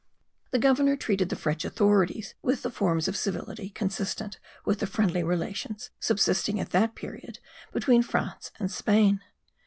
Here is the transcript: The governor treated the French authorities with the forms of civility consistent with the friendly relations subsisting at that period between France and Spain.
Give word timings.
The 0.49 0.57
governor 0.57 0.97
treated 0.97 1.29
the 1.29 1.35
French 1.35 1.63
authorities 1.63 2.33
with 2.41 2.63
the 2.63 2.71
forms 2.71 3.07
of 3.07 3.15
civility 3.15 3.69
consistent 3.69 4.39
with 4.65 4.79
the 4.79 4.87
friendly 4.87 5.21
relations 5.21 5.91
subsisting 5.99 6.59
at 6.59 6.71
that 6.71 6.95
period 6.95 7.37
between 7.71 8.01
France 8.01 8.49
and 8.57 8.71
Spain. 8.71 9.21